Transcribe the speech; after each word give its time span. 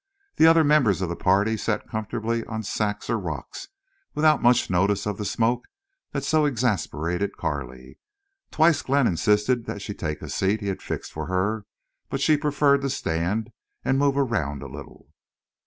The 0.37 0.47
other 0.47 0.63
members 0.63 1.03
of 1.03 1.09
the 1.09 1.15
party 1.15 1.55
sat 1.55 1.87
comfortably 1.87 2.43
on 2.45 2.63
sacks 2.63 3.07
or 3.07 3.19
rocks, 3.19 3.67
without 4.15 4.41
much 4.41 4.67
notice 4.67 5.05
of 5.05 5.19
the 5.19 5.25
smoke 5.25 5.67
that 6.11 6.23
so 6.23 6.45
exasperated 6.45 7.37
Carley. 7.37 7.99
Twice 8.49 8.81
Glenn 8.81 9.05
insisted 9.05 9.65
that 9.67 9.79
she 9.83 9.93
take 9.93 10.23
a 10.23 10.29
seat 10.31 10.59
he 10.61 10.69
had 10.69 10.81
fixed 10.81 11.11
for 11.11 11.27
her, 11.27 11.67
but 12.09 12.19
she 12.19 12.35
preferred 12.35 12.81
to 12.81 12.89
stand 12.89 13.51
and 13.85 13.99
move 13.99 14.17
around 14.17 14.63
a 14.63 14.67
little. 14.67 15.09